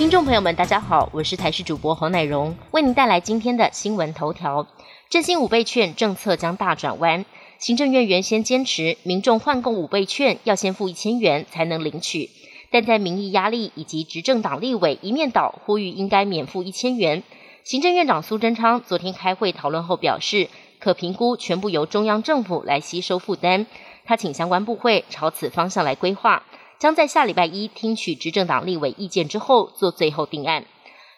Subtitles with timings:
[0.00, 4.66] 听众朋友们，大家好，我是台视主播侯乃荣，为您带来今天的新闻头条。
[5.10, 7.26] 振兴五倍券政策将大转弯，
[7.58, 12.30] 行政院原先坚持民众换购五倍券要先付一千元才能领取，
[12.70, 17.22] 但在民意压力以及执政党立委一面倒呼吁应该免付一千元。
[17.62, 20.48] 行政院长苏贞昌昨天开会讨论后表示，
[20.78, 23.66] 可评估全部由中央政府来吸收负担，
[24.06, 26.44] 他请相关部会朝此方向来规划。
[26.80, 30.64] 将在下礼拜一听取执政党立委意见之后做最后定案。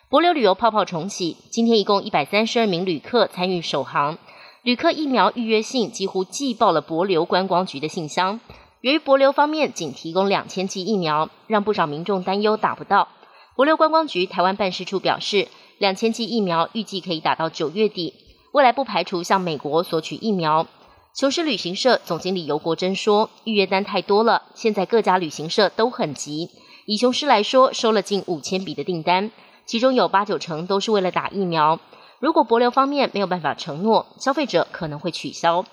[0.08, 4.18] 博流旅游泡泡重启，今天一共一百三十二名旅客参与首航。
[4.62, 8.40] 旅客疫苗预约信几乎寄爆了博流观光局的信箱。
[8.80, 13.06] 由于博流方面仅提供两千剂疫苗，让不少民众担忧打不到。
[13.54, 15.46] 博流观光局台湾办事处表示，
[15.78, 18.14] 两千剂疫苗预计可以打到九月底，
[18.50, 20.66] 未来不排除向美国索取疫苗。
[21.14, 26.48] 雄狮旅行社总经理尤国珍说：“预约单太多了，现在各家旅行社都很急。
[26.86, 29.30] 以雄狮来说，收了近五千笔的订单，
[29.66, 31.78] 其中有八九成都是为了打疫苗。
[32.18, 35.66] 如果博流方面没有办法承诺，消费者可能会取消。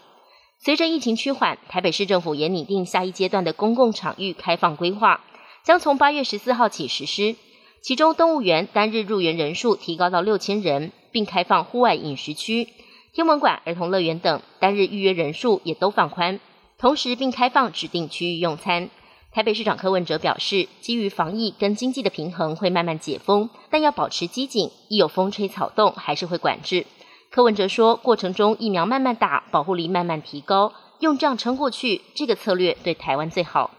[0.62, 5.24] 随着疫情趋缓，台北市政府也拟定下一阶段的公共场域开放规划，
[5.64, 7.38] 将从八月十四号起实施。
[7.82, 12.68] 其中，动物园单日入园人数提高到六千人，并开放户外饮食区。”
[13.12, 16.40] 天文馆、儿童乐园等单日预约人数也都放宽，
[16.78, 18.90] 同时并开放指定区域用餐。
[19.32, 26.86] 台北市长柯文哲表示，基于防疫跟经济的平衡，会慢慢解封，但要保持机警，一有风吹草动还是会管制。
[27.32, 33.72] 柯文哲说，过程中疫苗慢慢打，保护力慢慢提高，用这样撑过去，这个策略对台湾最好。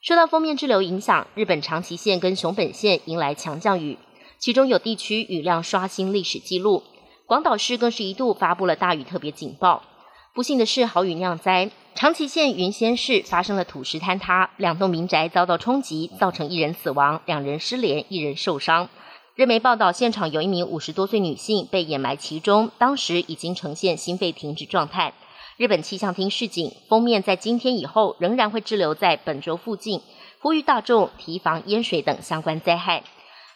[0.00, 3.98] 受到封面滞留影响，日本长崎县跟熊本县迎来强降雨，
[4.38, 6.82] 其中有地区雨量刷新历史纪录。
[7.26, 9.82] 广岛市更是一度发布了大雨特别警报。
[10.34, 18.90] 不幸的是，好雨酿灾，长崎县云仙市发生了土石坍塌，两栋民宅遭到冲击，造成一人死亡，两人失联，一人受伤。
[19.36, 25.14] 日媒报道，现场有一名五十多岁女性被掩埋其中，当时已经呈现心肺停止状态。
[25.56, 30.02] 日本气象厅示警，封面在今天以后仍然会滞留在本州附近，
[30.40, 33.02] 呼吁大众提防淹水等相关灾害。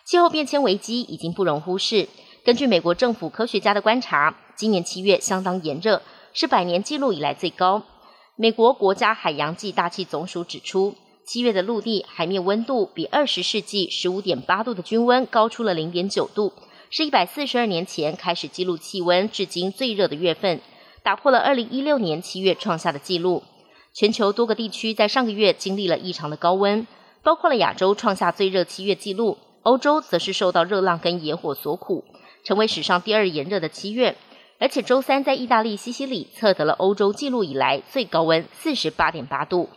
[0.06, 2.08] 气候变迁危机已经不容忽视。
[2.44, 6.00] 根据美国政府科学家的观察，今年七月相当炎热，
[6.32, 7.82] 是百年记录以来最高。
[8.36, 10.94] 美国国家海洋暨大气总署指出，
[11.24, 16.52] 七月的陆地海面温度比二十世纪十五点八度的均温高出了零点九度，
[16.88, 20.60] 是一百四十二年前开始记录气温至今最热的月份，
[21.02, 23.42] 打破了二零一六年七月创下的纪录。
[23.92, 26.86] 全球多个地区在上个月经历了异常的高温，
[27.22, 32.04] 包括了亚洲创下最热七月纪录，欧洲则是受到热浪跟野火所苦。
[32.48, 34.16] 成为史上第二炎热的七月，
[34.58, 39.68] 而且周三在意大利西西里测得了欧洲纪录以来最高温四十八点八度。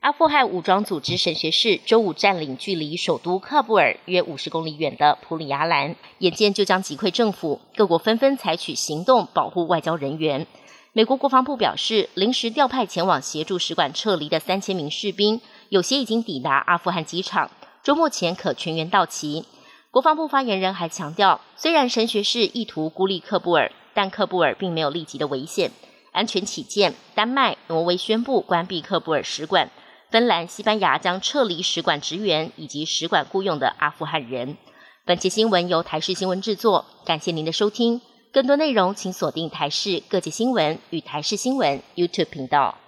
[0.00, 10.46] 阿富汗武装组织神学士周五占领距离首都喀布尔约五十公里远的普里亚兰，眼见就将击溃政府，各国纷纷采取行动保护外交人员。
[10.94, 17.50] 美国国防部表示，临时调派前往协助使馆撤离的三千名士兵，有些已经抵达阿富汗机场，
[17.82, 19.44] 周末前可全员到齐。
[19.92, 25.72] 国防部发言人还强调，虽然神学士意图孤立喀布尔，但喀布尔并没有立即的危险。
[26.12, 29.68] 安全起见，丹麦、挪威宣布关闭喀布尔使馆，
[30.10, 34.56] 芬兰、西班牙将撤离使馆职员以及使馆雇佣的阿富汗人。
[35.04, 38.00] 本期新闻由台视新闻制作，感谢您的收听。
[38.32, 42.79] 更多内容请锁定台视各界新闻与台视新闻 YouTube 频道。